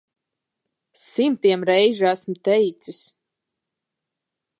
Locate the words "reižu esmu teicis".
1.69-3.01